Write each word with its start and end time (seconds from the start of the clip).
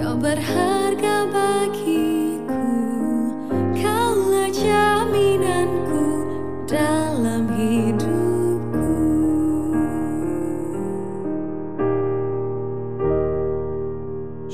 Pak 0.00 0.40
Haris 0.40 1.04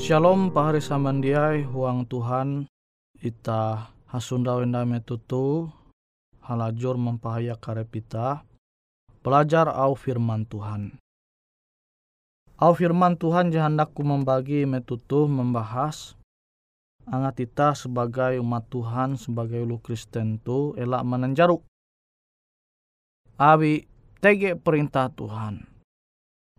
Shalom 0.03 0.51
pahari 0.51 0.83
samandiai 0.83 1.63
huang 1.63 2.03
Tuhan. 2.03 2.67
Ita 3.23 3.87
hasunda 4.11 4.59
wenda 4.59 4.83
metutu 4.83 5.71
halajur 6.43 6.99
mempahaya 6.99 7.55
karepita 7.55 8.43
pelajar 9.23 9.71
au 9.71 9.95
firman 9.95 10.43
Tuhan. 10.43 10.99
Au 12.57 12.73
firman 12.73 13.13
Tuhan 13.13 13.53
jahandaku 13.53 14.01
membagi 14.01 14.65
metutu 14.65 15.29
membahas 15.29 16.17
angat 17.05 17.45
kita 17.45 17.77
sebagai 17.77 18.41
umat 18.41 18.65
Tuhan 18.73 19.13
sebagai 19.13 19.61
ulu 19.61 19.77
Kristen 19.77 20.41
tu 20.41 20.73
elak 20.73 21.05
menenjaru. 21.05 21.61
Abi 23.37 23.85
tege 24.25 24.57
perintah 24.57 25.13
Tuhan 25.13 25.69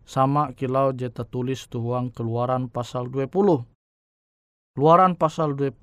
sama 0.06 0.54
kilau 0.54 0.94
jeta 0.94 1.26
tulis 1.26 1.66
tuhuang 1.66 2.14
keluaran 2.14 2.70
pasal 2.70 3.10
20. 3.10 3.66
Keluaran 4.78 5.18
pasal 5.18 5.58
20 5.58 5.82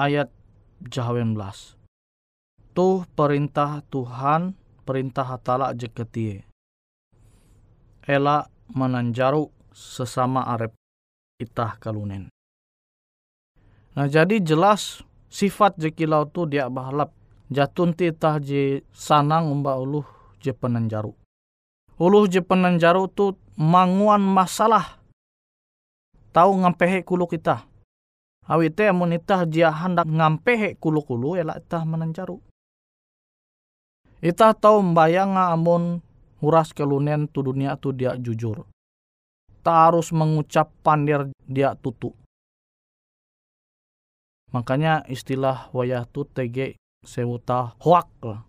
ayat 0.00 0.32
jahawen 0.80 1.36
belas. 1.36 1.76
Tuh 2.72 3.04
perintah 3.12 3.84
Tuhan, 3.92 4.56
perintah 4.88 5.28
hatala 5.28 5.76
jeketie. 5.76 6.48
Ela 8.00 8.48
menanjaru 8.72 9.50
sesama 9.70 10.46
arep 10.46 10.72
itah 11.42 11.76
kalunen. 11.78 12.32
Nah 13.94 14.06
jadi 14.08 14.40
jelas 14.40 15.04
sifat 15.28 15.76
jekilau 15.76 16.26
tu 16.28 16.48
dia 16.48 16.70
bahalap. 16.70 17.12
Jatun 17.46 17.94
titah 17.94 18.42
je 18.42 18.82
sanang 18.90 19.46
umba 19.46 19.78
uluh 19.78 20.02
je 20.42 20.50
penanjaru. 20.50 21.14
Uluh 21.94 22.26
je 22.26 22.42
penanjaro 22.42 23.06
tu 23.06 23.38
manguan 23.54 24.18
masalah. 24.18 24.98
Tahu 26.34 26.66
ngampehe 26.66 27.06
kulu 27.06 27.30
kita 27.30 27.64
awi 28.46 28.70
te 28.70 28.86
amun 28.86 29.14
itah 29.14 29.42
dia 29.42 29.74
hendak 29.74 30.06
ngampehe 30.06 30.78
kulu 30.78 31.02
kulu 31.02 31.34
ela 31.38 31.58
itah 31.58 31.82
menanjaru. 31.82 32.38
Itah 34.22 34.56
tahu 34.56 34.80
membayang 34.80 35.36
amun 35.36 36.00
huras 36.42 36.72
kelunen 36.76 37.28
tu 37.30 37.40
dunia 37.40 37.78
tu 37.78 37.92
dia 37.92 38.16
jujur. 38.16 38.66
Tak 39.62 39.76
harus 39.90 40.14
mengucap 40.14 40.70
pandir 40.84 41.30
dia 41.46 41.74
tutu. 41.74 42.14
Makanya 44.54 45.02
istilah 45.10 45.68
wayah 45.74 46.06
tu 46.06 46.22
tege 46.22 46.78
sewuta 47.02 47.74
hoak 47.82 48.08
lah 48.22 48.46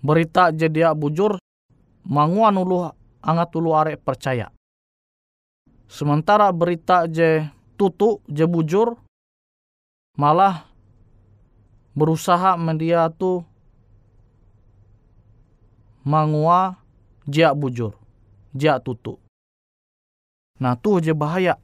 berita 0.00 0.48
jadi 0.48 0.96
bujur 0.96 1.36
manguan 2.08 2.56
ulu 2.56 2.88
angat 3.20 3.52
ulu 3.52 3.70
arek 3.76 4.00
percaya. 4.00 4.48
Sementara 5.90 6.48
berita 6.54 7.04
je 7.04 7.44
tutu 7.76 8.24
je 8.24 8.44
bujur 8.48 8.96
malah 10.16 10.64
berusaha 11.92 12.56
media 12.56 13.12
tu 13.12 13.44
mangua 16.00 16.79
jia 17.30 17.54
bujur, 17.54 17.94
jia 18.50 18.82
tutu. 18.82 19.22
Nah 20.58 20.74
tuh 20.74 20.98
je 20.98 21.14
bahaya. 21.14 21.56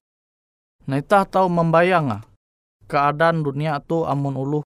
Nah 0.86 1.02
itah 1.02 1.26
tahu 1.26 1.50
membayang 1.50 2.22
ah, 2.22 2.22
keadaan 2.86 3.42
dunia 3.42 3.82
tu 3.82 4.06
amun 4.06 4.38
ulu 4.38 4.60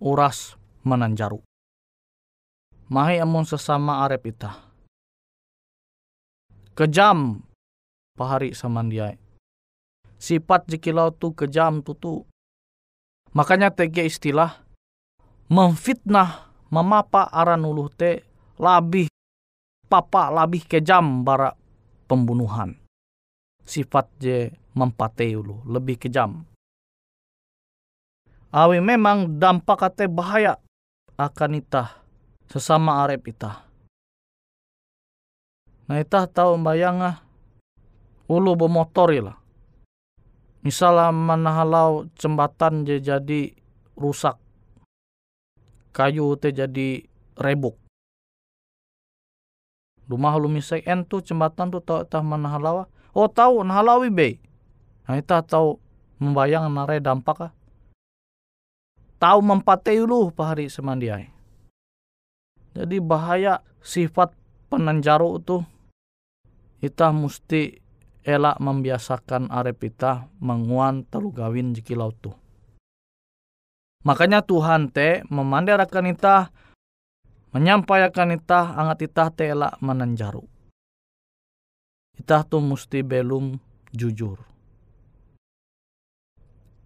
uras 0.00 0.56
menanjaru. 0.82 1.44
Mahi 2.88 3.20
amun 3.20 3.44
sesama 3.44 4.08
arep 4.08 4.32
itah 4.32 4.68
kejam 6.78 7.42
pahari 8.14 8.54
samandiai. 8.54 9.18
Sifat 10.14 10.70
jikilau 10.70 11.10
tu 11.10 11.34
kejam 11.34 11.82
tutu. 11.82 12.22
Makanya 13.34 13.74
tege 13.74 14.06
istilah 14.06 14.62
memfitnah 15.50 16.54
memapa 16.70 17.26
aran 17.34 17.66
uluh 17.66 17.90
te 17.90 18.22
labih 18.62 19.10
papa 19.88 20.28
labih 20.28 20.62
kejam 20.68 21.24
bara 21.24 21.56
pembunuhan. 22.04 22.76
Sifat 23.64 24.08
je 24.20 24.52
mempate 24.76 25.32
ulu 25.32 25.64
lebih 25.64 25.96
kejam. 25.96 26.44
Awi 28.48 28.80
memang 28.80 29.40
dampak 29.40 29.76
kate 29.76 30.08
bahaya 30.08 30.56
akan 31.20 31.60
itah 31.60 32.00
sesama 32.48 33.04
arep 33.04 33.28
itah 33.28 33.68
Nah 35.88 35.96
itah 36.04 36.28
tahu 36.28 36.60
bayang 36.60 37.00
ah 37.00 37.16
ulu 38.28 38.52
bemotori 38.60 39.24
lah. 39.24 39.40
Misalnya 40.60 41.08
manahalau 41.08 42.12
jembatan 42.20 42.84
je 42.84 43.00
jadi 43.00 43.56
rusak. 43.96 44.36
Kayu 45.96 46.36
te 46.36 46.52
jadi 46.52 47.08
rebuk. 47.40 47.87
Rumah 50.08 50.40
misai 50.48 50.80
entu 50.88 51.20
jembatan 51.20 51.68
tu 51.68 51.84
tahu 51.84 52.08
tah 52.08 52.24
manahalau. 52.24 52.88
Oh 53.12 53.28
tahu 53.28 53.60
nahalawi 53.60 54.08
be. 54.08 54.28
Nah 55.04 55.20
itah 55.20 55.44
tahu 55.44 55.76
membayang 56.16 56.72
nare 56.72 56.96
dampak 56.96 57.38
ah. 57.48 57.52
Tahu 59.20 59.38
mempatei 59.44 60.00
lu 60.00 60.32
pahari 60.32 60.72
semandiai. 60.72 61.28
Jadi 62.72 62.96
bahaya 63.04 63.60
sifat 63.84 64.32
penanjaru 64.72 65.42
tuh 65.44 65.62
kita 66.78 67.10
mesti 67.10 67.82
elak 68.22 68.56
membiasakan 68.62 69.50
arep 69.50 69.76
kita 69.76 70.30
menguan 70.38 71.02
telu 71.10 71.34
gawin 71.34 71.74
jiki 71.74 71.98
laut 71.98 72.14
tu. 72.22 72.30
Makanya 74.06 74.46
Tuhan 74.46 74.94
te 74.94 75.26
memandirakan 75.26 76.14
kita 76.14 76.54
menyampaikan 77.54 78.34
kita 78.34 78.76
angat 78.76 79.08
kita 79.08 79.32
te 79.32 79.48
elak 79.52 79.76
menanjaru. 79.80 80.44
Kita 82.18 82.42
tu 82.44 82.58
mesti 82.58 83.04
belum 83.06 83.56
jujur. 83.94 84.42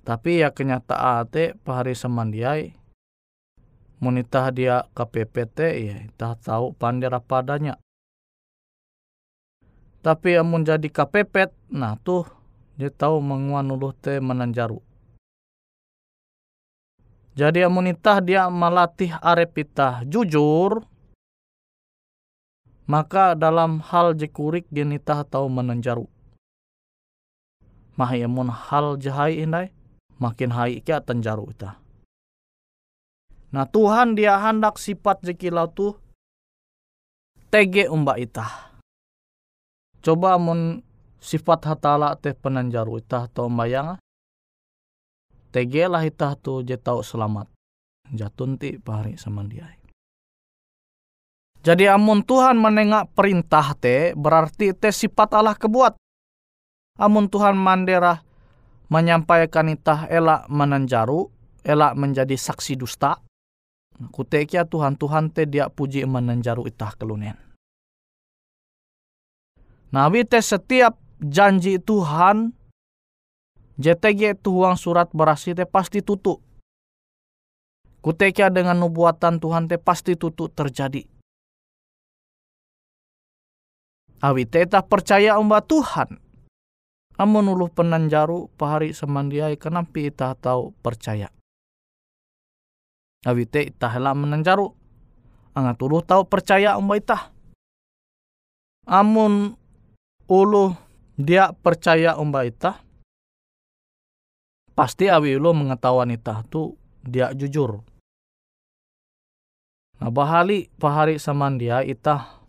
Tapi 0.02 0.42
ya 0.42 0.50
kenyataan 0.50 1.30
te 1.30 1.54
pahari 1.62 1.94
semandiai 1.94 2.74
munitah 4.02 4.50
dia 4.50 4.82
KPPT 4.98 5.58
ya 5.78 5.96
kita 6.10 6.34
tahu 6.42 6.74
pandira 6.74 7.22
padanya 7.22 7.78
tapi 10.02 10.34
amun 10.34 10.66
jadi 10.66 10.90
kapepet, 10.90 11.54
nah 11.70 11.94
tuh 11.94 12.26
dia 12.74 12.90
tahu 12.90 13.22
menguan 13.22 13.70
uluh 13.70 13.94
te 13.94 14.18
menanjaru. 14.18 14.82
Jadi 17.32 17.64
amunitah 17.64 18.20
dia 18.20 18.44
melatih 18.52 19.16
arepita 19.20 20.04
jujur, 20.04 20.84
maka 22.84 23.32
dalam 23.32 23.80
hal 23.80 24.12
jekurik 24.12 24.68
dia 24.68 24.84
nitah 24.84 25.24
tahu 25.24 25.48
menanjaru. 25.48 26.04
Mahi 27.96 28.28
amun 28.28 28.52
hal 28.52 29.00
jahai 29.00 29.40
indai, 29.40 29.72
makin 30.20 30.52
hai 30.52 30.84
kia 30.84 31.00
tanjaru 31.00 31.48
ita. 31.52 31.80
Nah 33.52 33.68
Tuhan 33.68 34.16
dia 34.16 34.36
hendak 34.40 34.80
sifat 34.80 35.20
jekilau 35.24 35.68
tuh 35.68 36.00
tege 37.52 37.84
umba 37.92 38.16
itah 38.16 38.72
coba 40.00 40.40
mun 40.40 40.80
sifat 41.20 41.68
hatala 41.68 42.16
teh 42.16 42.32
penanjaru 42.32 42.96
itah 42.96 43.28
tau 43.28 43.52
bayang 43.52 44.00
tege 45.52 45.84
lah 45.86 46.02
itah 46.02 46.32
tu 46.40 46.64
je 46.64 46.74
tau 46.80 47.04
selamat. 47.04 47.46
Jatun 48.10 48.56
ti 48.56 48.80
pahari 48.80 49.20
sama 49.20 49.44
dia. 49.44 49.68
Jadi 51.62 51.86
amun 51.86 52.26
Tuhan 52.26 52.58
menengak 52.58 53.14
perintah 53.14 53.76
te 53.78 54.16
berarti 54.18 54.74
te 54.74 54.90
sifat 54.90 55.36
Allah 55.36 55.54
kebuat. 55.54 55.94
Amun 56.98 57.30
Tuhan 57.30 57.54
mandera 57.54 58.18
menyampaikan 58.90 59.70
itah 59.70 60.10
elak 60.10 60.50
menanjaru 60.50 61.30
elak 61.62 61.94
menjadi 61.94 62.34
saksi 62.34 62.74
dusta 62.74 63.22
kutekia 64.10 64.66
Tuhan 64.66 64.98
Tuhan 64.98 65.30
te 65.30 65.46
dia 65.46 65.70
puji 65.70 66.02
menanjaru 66.08 66.66
itah 66.66 66.96
kelunen. 66.98 67.36
Nah, 69.92 70.08
te 70.08 70.40
setiap 70.40 70.96
janji 71.20 71.76
Tuhan, 71.76 72.56
JTG 73.82 74.38
tuang 74.38 74.78
surat 74.78 75.10
berasi 75.10 75.58
te 75.58 75.66
pasti 75.66 76.06
tutup. 76.06 76.38
Kutekia 77.98 78.46
dengan 78.46 78.78
nubuatan 78.78 79.42
Tuhan 79.42 79.66
te 79.66 79.74
pasti 79.74 80.14
tutup 80.14 80.54
terjadi. 80.54 81.02
Awi 84.22 84.46
teta 84.46 84.86
percaya 84.86 85.34
umba 85.34 85.58
Tuhan. 85.66 86.14
Amun 87.18 87.50
uluh 87.50 87.66
penanjaru 87.74 88.54
pahari 88.54 88.94
semandiai 88.94 89.58
kenapa 89.58 89.98
ita 89.98 90.30
tahu 90.38 90.70
percaya. 90.78 91.26
Awi 93.26 93.50
te 93.50 93.66
ita 93.66 93.90
hela 93.90 94.14
menanjaru. 94.14 94.70
Angat 95.58 95.82
uluh 95.82 96.06
tahu 96.06 96.22
percaya 96.30 96.78
umba 96.78 97.02
ita. 97.02 97.34
Amun 98.86 99.58
ulu 100.30 100.70
dia 101.18 101.50
percaya 101.50 102.14
umba 102.14 102.46
ita 102.46 102.78
pasti 104.72 105.08
awi 105.08 105.36
ulo 105.36 105.52
mengetahuan 105.52 106.12
itah 106.12 106.44
tu 106.48 106.76
dia 107.04 107.32
jujur. 107.36 107.82
Nah 110.02 110.10
bahali 110.10 110.66
pahari 110.80 111.20
saman 111.20 111.60
dia 111.60 111.84
itah 111.86 112.42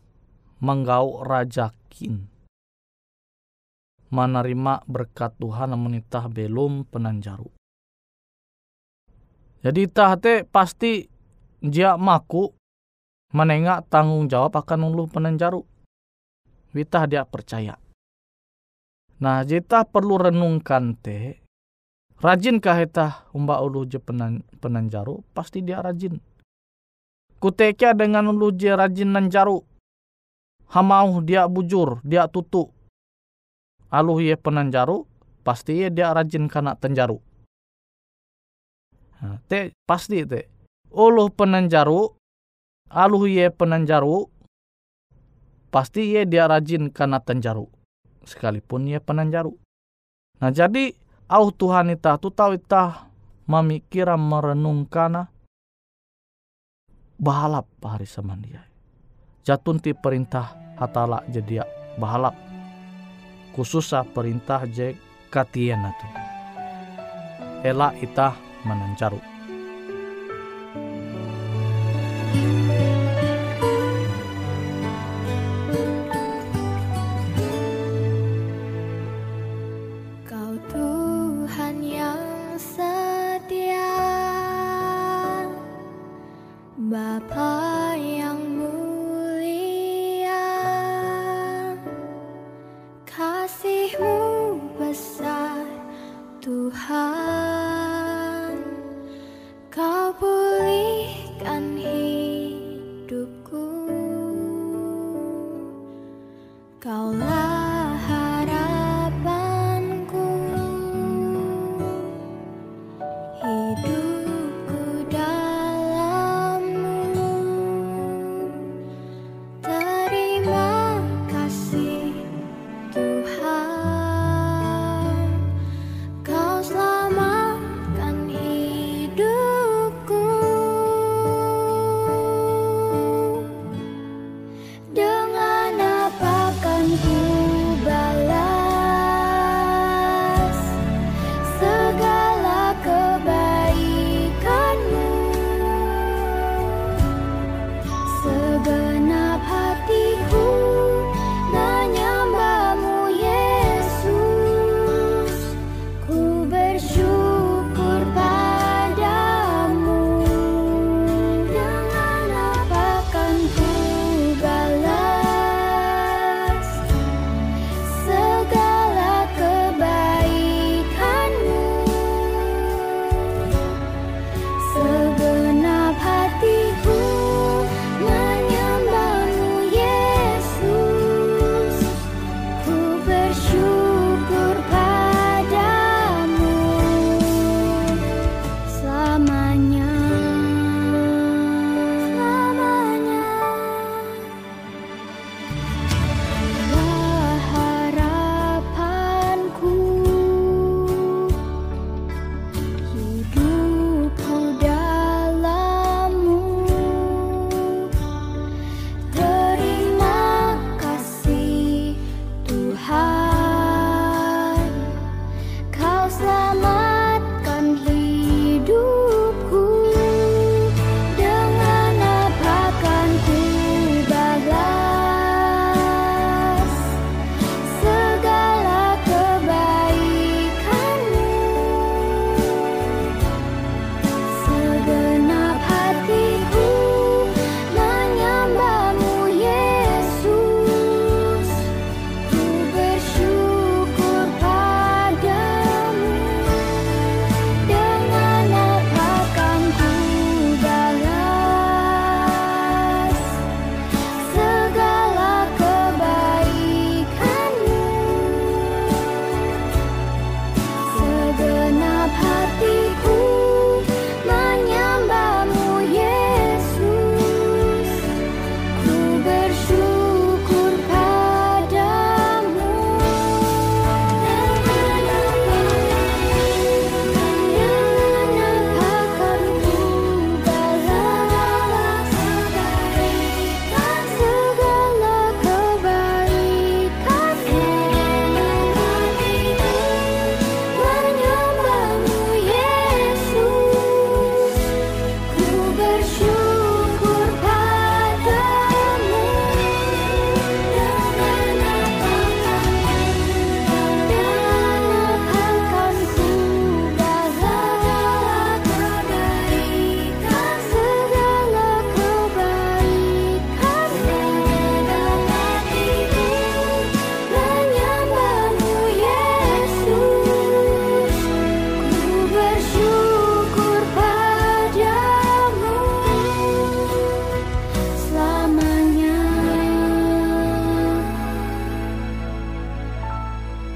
menggau 0.64 1.22
rajakin. 1.22 2.32
Menerima 4.14 4.86
berkat 4.86 5.34
Tuhan 5.42 5.74
namun 5.74 5.98
itah 5.98 6.30
belum 6.30 6.86
penanjaru. 6.86 7.50
Jadi 9.64 9.80
itah 9.90 10.14
te 10.20 10.46
pasti 10.46 11.08
dia 11.64 11.96
maku 11.96 12.52
menengak 13.34 13.90
tanggung 13.90 14.30
jawab 14.30 14.54
akan 14.54 14.94
ulu 14.94 15.10
penanjaru. 15.10 15.66
Witah 16.74 17.06
dia 17.06 17.26
percaya. 17.26 17.78
Nah, 19.22 19.46
jita 19.46 19.86
perlu 19.86 20.20
renungkan 20.20 20.98
te, 20.98 21.43
Rajinkah 22.24 22.88
kita 22.88 23.28
umba 23.36 23.60
ulu 23.60 23.84
je 23.84 24.00
penan, 24.00 24.48
penanjaru? 24.64 25.28
Pasti 25.36 25.60
dia 25.60 25.84
rajin. 25.84 26.24
Kuteka 27.44 27.92
dengan 27.92 28.32
ulu 28.32 28.56
je 28.56 28.72
rajin 28.72 29.12
nanjaru. 29.12 29.60
Hamau 30.72 31.20
dia 31.20 31.44
bujur, 31.52 32.00
dia 32.00 32.32
tutu. 32.32 32.72
Aluh 33.92 34.24
ye 34.24 34.40
penanjaru, 34.40 35.04
pasti 35.44 35.84
ye 35.84 35.92
dia 35.92 36.16
rajin 36.16 36.48
kana 36.48 36.80
tenjaru. 36.80 37.20
Nah, 39.20 39.44
te 39.52 39.76
pasti 39.84 40.24
te. 40.24 40.48
Ulu 40.96 41.28
penanjaru, 41.28 42.08
aluh 42.88 43.28
ye 43.28 43.52
penanjaru, 43.52 44.32
pasti 45.68 46.16
ye 46.16 46.24
dia 46.24 46.48
rajin 46.48 46.88
kana 46.88 47.20
tenjaru. 47.20 47.68
Sekalipun 48.24 48.88
ye 48.88 49.04
penanjaru. 49.04 49.60
Nah 50.40 50.56
jadi 50.56 51.03
au 51.28 51.46
Tuhan 51.52 51.94
ita 51.94 52.16
tu 52.20 52.30
tahu 52.30 52.60
ita 52.60 53.08
memikira 53.48 54.16
merenungkan 54.16 55.28
bahalap 57.20 57.68
hari 57.84 58.08
samandia. 58.08 58.64
Jatun 59.44 59.80
ti 59.80 59.92
perintah 59.92 60.56
hatala 60.80 61.24
jadi 61.28 61.68
bahalap. 62.00 62.36
Khususnya 63.54 64.08
perintah 64.08 64.64
je 64.66 64.96
katian 65.30 65.84
tu. 66.00 66.08
Ela 67.64 67.96
ita 68.00 68.36
menancaru. 68.64 69.33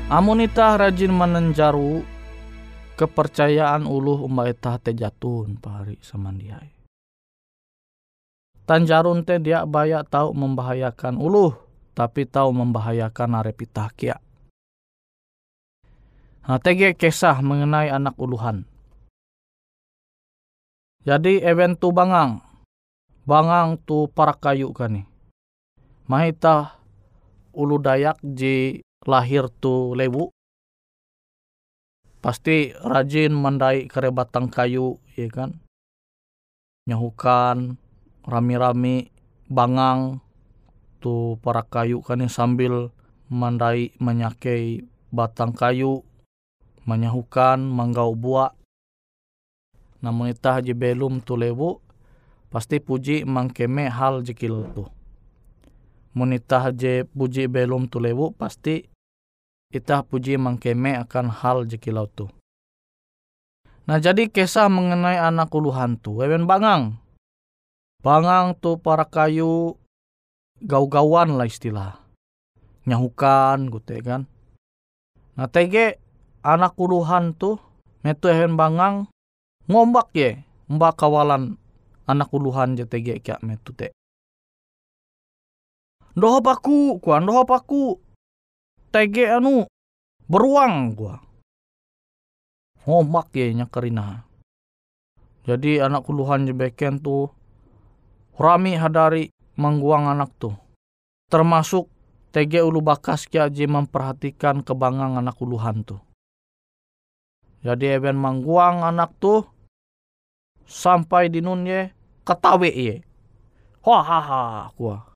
Amun 0.08 0.40
itah 0.40 0.80
rajin 0.80 1.12
menenjaru 1.12 2.00
kepercayaan 2.96 3.84
uluh 3.84 4.24
umba 4.24 4.48
itah 4.48 4.80
te 4.80 4.96
jatun 4.96 5.60
pahari 5.60 6.00
samandiai. 6.00 6.72
Tanjarun 8.64 9.28
te 9.28 9.36
dia 9.44 9.68
baya 9.68 10.08
tahu 10.08 10.32
membahayakan 10.32 11.20
uluh, 11.20 11.60
tapi 11.92 12.24
tahu 12.24 12.56
membahayakan 12.56 13.36
arep 13.44 13.68
itah 13.68 13.92
kia. 13.92 14.16
Nah, 16.48 16.56
tege 16.64 16.96
kisah 16.96 17.44
mengenai 17.44 17.92
anak 17.92 18.16
uluhan. 18.16 18.64
Jadi 21.04 21.44
event 21.44 21.76
tu 21.76 21.92
bangang. 21.92 22.40
Bangang 23.28 23.76
tu 23.84 24.08
para 24.08 24.32
kayu 24.32 24.72
kan 24.72 25.04
nih. 25.04 25.08
Mahita 26.08 26.80
ulu 27.52 27.76
dayak 27.76 28.16
ji 28.24 28.87
lahir 29.08 29.48
tu 29.64 29.96
lewu. 29.96 30.30
Pasti 32.20 32.76
rajin 32.76 33.32
mandai 33.32 33.88
kare 33.88 34.12
batang 34.12 34.52
kayu, 34.52 35.00
ya 35.16 35.32
kan? 35.32 35.56
Nyahukan, 36.92 37.80
rami-rami, 38.28 39.08
bangang, 39.48 40.20
tu 41.00 41.39
para 41.39 41.63
kayu 41.63 42.04
kan 42.04 42.20
sambil 42.28 42.91
mandai 43.32 43.96
menyakai 44.04 44.84
batang 45.08 45.56
kayu, 45.56 46.04
menyahukan, 46.84 47.63
manggau 47.63 48.12
buah. 48.12 48.52
Namun 50.04 50.36
itah 50.36 50.60
je 50.60 50.76
belum 50.76 51.24
tu 51.24 51.39
lewu, 51.39 51.80
pasti 52.52 52.84
puji 52.84 53.24
mangkeme 53.24 53.88
hal 53.88 54.20
jekil 54.20 54.67
tu. 54.76 54.84
Munitah 56.17 56.74
je 56.74 57.06
puji 57.06 57.46
belum 57.46 57.88
tu 57.88 58.02
lewu, 58.02 58.34
pasti 58.34 58.89
itah 59.71 60.03
puji 60.03 60.39
mangkeme 60.39 60.95
akan 60.95 61.32
hal 61.32 61.67
jekilau 61.67 62.08
tu. 62.08 62.32
Nah 63.88 63.99
jadi 64.03 64.27
kisah 64.27 64.67
mengenai 64.67 65.15
anak 65.15 65.51
uluhan 65.51 65.95
tu, 65.99 66.19
Ewen 66.19 66.43
bangang. 66.43 66.99
Bangang 68.03 68.56
tu 68.60 68.80
para 68.80 69.08
kayu 69.08 69.80
gau-gauan 70.63 71.36
lah 71.39 71.47
istilah. 71.47 71.99
Nyahukan 72.88 73.67
gitu 73.67 73.99
kan. 74.03 74.21
Nah 75.36 75.47
tege 75.51 75.99
anak 76.41 76.80
uluhan 76.80 77.36
tu 77.36 77.60
metu 78.01 78.32
ewen 78.32 78.56
bangang 78.56 79.12
ngombak 79.67 80.10
ye 80.15 80.47
mbak 80.71 80.95
kawalan 80.95 81.60
anak 82.08 82.32
uluhan 82.32 82.80
tege 82.80 83.19
kya 83.19 83.38
metu 83.43 83.75
te. 83.75 83.91
Doho 86.17 86.41
paku, 86.41 86.97
kuan 86.97 87.30
doho 87.30 87.45
paku. 87.45 88.01
Tege 88.88 89.28
anu 89.28 89.67
beruang 90.32 90.95
gua. 90.95 91.19
Ngombak 92.88 93.36
ye 93.36 93.52
nyakarina. 93.52 94.23
Jadi 95.43 95.84
anak 95.84 96.08
uluhan 96.08 96.47
je 96.47 96.56
beken 96.56 97.04
tu 97.04 97.28
rami 98.39 98.80
hadari 98.80 99.28
mangguang 99.60 100.08
anak 100.08 100.32
tu. 100.39 100.56
Termasuk 101.28 101.91
TG 102.32 102.63
ulu 102.63 102.80
bakas 102.84 103.28
kia 103.28 103.47
je 103.52 103.67
memperhatikan 103.67 104.63
kebangang 104.63 105.19
anak 105.19 105.36
uluhan 105.39 105.84
tu. 105.84 106.00
Jadi 107.63 108.00
eben 108.00 108.15
mangguang 108.15 108.84
anak 108.88 109.15
tu 109.19 109.43
sampai 110.67 111.28
di 111.28 111.39
nun 111.39 111.67
ye 111.67 111.91
ketawe 112.28 112.69
ye. 112.71 113.04
Wah 113.84 114.04
ha 114.04 114.19
ha 114.19 114.39
kuah. 114.76 115.07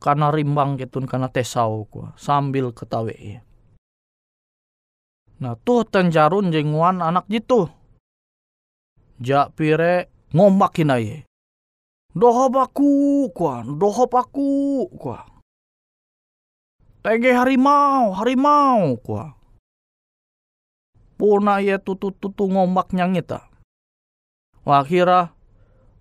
Karena 0.00 0.32
rimbang 0.32 0.80
ketun 0.80 1.04
karena 1.04 1.28
tesau 1.28 1.84
kuah 1.84 2.16
sambil 2.16 2.72
ketawe. 2.72 3.12
Nah 5.44 5.54
tuh 5.60 5.84
tenjarun 5.84 6.48
jenguan 6.48 7.04
anak 7.04 7.28
jitu. 7.28 7.68
Jak 9.20 9.52
pire 9.52 10.08
ngombak 10.32 10.80
ye. 10.80 11.28
Dohop 12.16 12.56
aku 12.56 12.90
kuah, 13.36 13.62
dohop 13.62 14.16
aku 14.16 14.88
kuah. 14.96 15.28
Tege 17.04 17.36
harimau, 17.36 18.16
harimau 18.16 18.96
kuah. 19.04 19.36
Puna 21.20 21.60
ye 21.60 21.76
tutu-tutu 21.76 22.48
ngombak 22.48 22.96
nyangita. 22.96 23.52
Akhirnya 24.64 25.36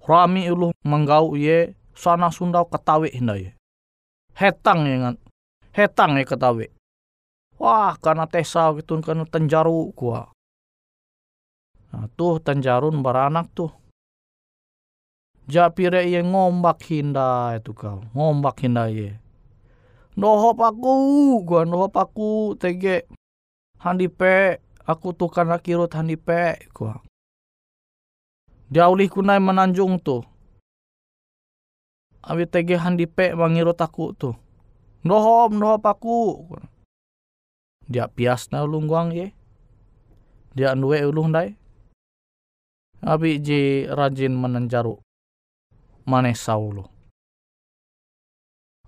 rami 0.08 0.48
ulu 0.48 0.72
menggau 0.88 1.36
ye 1.36 1.76
sana 1.92 2.32
sundau 2.32 2.64
ketawe 2.72 3.12
hinda 3.12 3.36
ye. 3.36 3.59
Hetang 4.40 4.88
ye 4.88 4.96
ngan. 5.04 5.16
Hetang 5.76 6.16
ye 6.16 6.24
ketawe. 6.24 6.66
Wah 7.60 7.92
karena 8.00 8.24
tesa 8.24 8.72
gitu 8.80 8.96
karena 9.04 9.28
tenjaru 9.28 9.92
kuah. 9.92 10.32
Nah 11.92 12.08
tuh 12.16 12.40
tenjarun 12.40 13.04
baranak 13.04 13.52
tuh. 13.52 13.76
Japire 15.50 16.08
ye 16.08 16.24
ngombak 16.24 16.80
hinda 16.88 17.58
itu 17.60 17.76
kau. 17.76 18.00
Ngombak 18.16 18.64
hinda 18.64 18.88
ye. 18.88 19.20
Nohop 20.16 20.62
aku, 20.62 20.94
gua 21.44 21.68
nohop 21.68 21.98
aku 21.98 22.56
tege 22.56 23.10
handipe 23.82 24.64
aku 24.86 25.12
tuh 25.18 25.28
karena 25.28 25.60
kirut 25.60 25.92
handipe 25.92 26.70
gua. 26.72 27.02
Diaulih 28.70 29.10
kunai 29.10 29.42
menanjung 29.42 29.98
tuh. 29.98 30.29
Abi 32.20 32.44
tege 32.46 32.76
handipe 32.76 33.32
mangirut 33.36 33.80
aku 33.80 34.12
tuh. 34.16 34.36
Nohop, 35.08 35.56
nohop 35.56 35.84
aku. 35.88 36.18
Dia 37.88 38.12
pias 38.12 38.52
na 38.52 38.68
ulung 38.68 38.86
guang 38.86 39.16
ye. 39.16 39.32
Dia 40.54 40.76
nuwe 40.76 41.00
ulung 41.08 41.32
dai. 41.32 41.56
Abi 43.00 43.40
ji 43.40 43.88
rajin 43.88 44.36
menanjaru 44.36 45.00
mane 46.04 46.36
Saulo. 46.36 46.92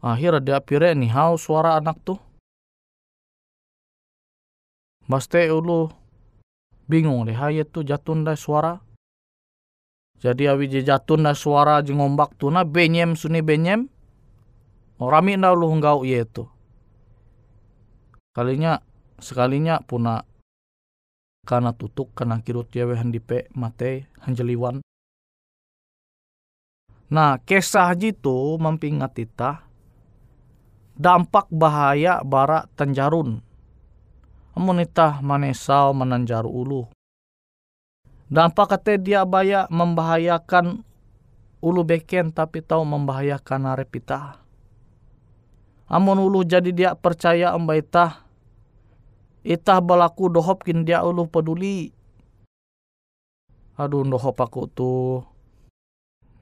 Akhirnya 0.04 0.42
dia 0.42 0.58
pire 0.60 0.92
nih 0.98 1.14
hau 1.14 1.38
suara 1.38 1.78
anak 1.80 2.02
tuh. 2.04 2.20
Baste 5.08 5.48
ulu 5.48 5.88
bingung 6.90 7.24
deh 7.24 7.38
hayat 7.38 7.72
tuh 7.72 7.88
jatun 7.88 8.28
dah 8.28 8.36
suara. 8.36 8.82
Jadi 10.22 10.46
awi 10.46 10.70
je 10.70 10.86
jatun 10.86 11.26
dah 11.26 11.34
suara 11.34 11.82
jengombak 11.82 12.38
tuh 12.38 12.54
na 12.54 12.62
benyem 12.62 13.18
suni 13.18 13.42
benyem. 13.42 13.90
Rami 15.02 15.34
nda 15.34 15.50
ulu 15.58 15.66
enggau 15.74 16.06
ye 16.06 16.22
tuh. 16.30 16.46
Kalinya 18.38 18.78
sekalinya 19.18 19.82
puna 19.82 20.22
karena 21.42 21.74
tutuk 21.74 22.14
karena 22.14 22.38
kirut 22.46 22.70
yawe 22.70 22.94
handipe 22.94 23.50
mate 23.58 24.06
hanjeliwan 24.22 24.86
Nah, 27.12 27.44
kisah 27.44 27.92
jitu 28.00 28.56
mempingat 28.56 29.12
kita 29.12 29.68
dampak 30.96 31.52
bahaya 31.52 32.24
bara 32.24 32.72
tenjarun. 32.80 33.44
Amun 34.56 34.80
itah 34.80 35.20
manesau 35.20 35.92
menanjaru 35.92 36.48
ulu. 36.48 36.88
Dampak 38.32 38.80
kata 38.80 38.96
dia 38.96 39.28
baya 39.28 39.68
membahayakan 39.68 40.88
ulu 41.60 41.82
beken 41.84 42.32
tapi 42.32 42.64
tahu 42.64 42.88
membahayakan 42.88 43.76
arep 43.76 44.00
itah. 44.00 44.40
Amun 45.92 46.16
ulu 46.16 46.48
jadi 46.48 46.72
dia 46.72 46.92
percaya 46.96 47.52
amba 47.52 47.76
itah 47.76 48.24
itah 49.44 49.84
balaku 49.84 50.32
dohop 50.32 50.64
kin 50.64 50.88
dia 50.88 51.04
ulu 51.04 51.28
peduli. 51.28 51.92
Aduh 53.76 54.08
dohop 54.08 54.40
aku 54.40 54.72
tuh 54.72 55.28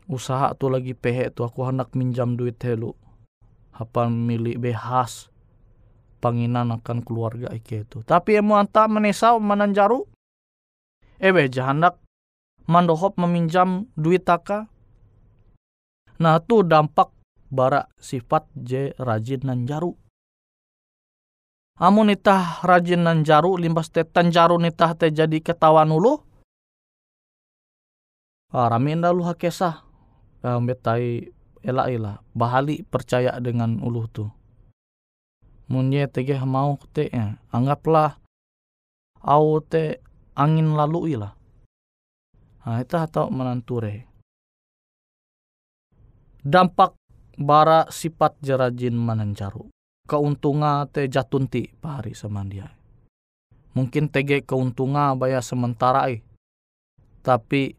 usaha 0.06 0.54
tu 0.54 0.70
lagi 0.70 0.94
pehe 0.94 1.34
tu 1.34 1.42
aku 1.42 1.66
hendak 1.66 1.94
minjam 1.98 2.34
duit 2.34 2.58
helu 2.66 2.94
apa 3.70 4.10
milik 4.10 4.58
behas 4.58 5.30
panginan 6.18 6.74
akan 6.74 7.06
keluarga 7.06 7.54
ike 7.54 7.86
itu 7.86 8.02
tapi 8.04 8.42
emu 8.42 8.58
anta 8.58 8.90
menesau 8.90 9.38
menanjaru 9.38 10.10
ebe 11.20 11.52
jahandak 11.52 12.00
mandohop 12.66 13.20
meminjam 13.20 13.92
duit 14.00 14.26
taka. 14.26 14.72
Nah 16.20 16.40
tu 16.44 16.64
dampak 16.64 17.12
bara 17.52 17.88
sifat 18.00 18.48
je 18.56 18.92
rajin 19.00 19.44
nanjaru 19.44 19.96
amun 21.80 22.12
itah 22.12 22.60
rajin 22.68 23.08
nanjaru 23.08 23.56
limbas 23.56 23.88
te 23.90 24.04
tanjaru 24.04 24.60
nitah 24.60 24.94
te 25.00 25.08
jadi 25.10 25.40
ketawan 25.40 25.90
ulu. 25.90 26.20
Ah, 28.50 28.66
rami 28.66 28.98
lu 28.98 29.24
hakesah 29.24 29.86
uh, 30.42 30.60
betai 30.60 31.30
elak 31.62 31.88
ila 31.94 32.14
bahali 32.34 32.82
percaya 32.82 33.38
dengan 33.38 33.78
uluh 33.80 34.10
tu. 34.10 34.26
Munye 35.70 36.10
tege 36.10 36.34
mau 36.50 36.82
te 36.90 37.14
ya, 37.14 37.38
anggaplah 37.54 38.18
au 39.22 39.62
te 39.62 40.02
angin 40.40 40.72
lalu 40.72 41.20
ila 41.20 41.36
ha 42.64 42.80
itu 42.80 42.96
atau 42.96 43.28
menanture 43.28 44.08
dampak 46.40 46.96
bara 47.36 47.92
sifat 47.92 48.40
jerajin 48.40 48.96
menancaru 48.96 49.68
keuntungan 50.10 50.90
te 50.90 51.06
jatunti 51.06 51.70
pahari 51.78 52.18
samandia. 52.18 52.74
Mungkin 53.78 54.10
tege 54.10 54.42
keuntungan 54.42 55.14
baya 55.22 55.38
sementara 55.46 56.10
eh. 56.10 56.26
Tapi 57.22 57.78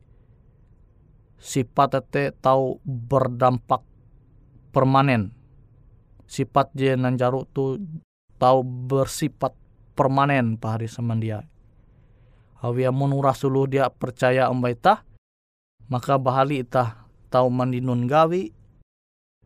sifat 1.42 1.98
te 2.14 2.30
tahu 2.38 2.78
berdampak 2.86 3.82
permanen. 4.70 5.34
Sifat 6.30 6.70
je 6.78 6.94
nanjaru 6.94 7.42
tu 7.50 7.82
tahu 8.38 8.62
bersifat 8.62 9.50
permanen 9.98 10.54
pahari 10.54 10.86
samandia. 10.86 11.42
Awi 12.60 12.84
amun 12.84 13.16
rasuluh 13.24 13.64
dia 13.64 13.88
percaya 13.88 14.52
umbaita 14.52 15.00
maka 15.88 16.20
bahali 16.20 16.60
itah 16.60 17.08
tahu 17.32 17.48
mandinun 17.48 18.04
gawi 18.04 18.52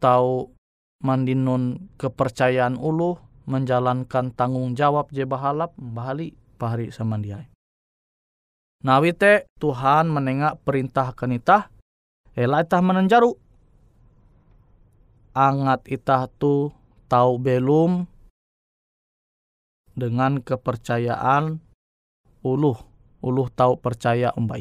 tahu 0.03 0.51
mandinun 0.99 1.89
kepercayaan 1.95 2.75
ulu 2.75 3.17
menjalankan 3.45 4.33
tanggung 4.35 4.75
jawab 4.75 5.13
je 5.13 5.23
bahalap 5.29 5.77
bahali 5.77 6.33
pahari 6.57 6.89
sama 6.89 7.21
dia. 7.21 7.45
Nawite 8.85 9.49
Tuhan 9.61 10.13
menengak 10.13 10.61
perintah 10.65 11.13
kenitah 11.17 11.73
ela 12.37 12.65
itah 12.65 12.83
menenjaru. 12.85 13.37
Angat 15.35 15.89
itah 15.89 16.29
tu 16.29 16.73
tahu 17.09 17.41
belum 17.41 18.07
dengan 19.95 20.43
kepercayaan 20.43 21.63
uluh 22.45 22.94
uluh 23.25 23.49
tahu 23.49 23.81
percaya 23.81 24.29
umba 24.37 24.61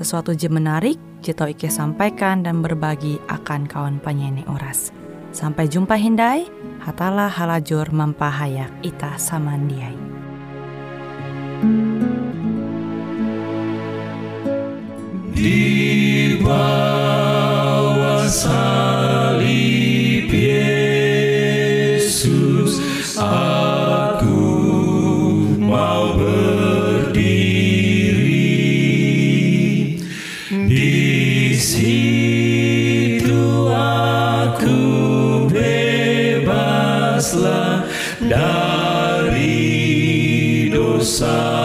sesuatu 0.00 0.32
je 0.32 0.48
menarik, 0.48 0.96
jito 1.20 1.44
Ike 1.44 1.68
sampaikan 1.68 2.40
dan 2.40 2.64
berbagi 2.64 3.20
akan 3.28 3.68
kawan 3.68 4.00
penyanyi 4.00 4.48
Uras. 4.48 4.96
Sampai 5.28 5.68
jumpa 5.68 6.00
Hindai, 6.00 6.48
hatalah 6.80 7.28
halajur 7.28 7.92
mempahayak 7.92 8.72
ita 8.80 9.20
samandiai. 9.20 9.92
Di 15.36 16.40
bawah 16.40 18.24
salib 18.24 20.32
Yesus 20.32 21.12
dari 38.30 39.50
dosa 40.70 41.59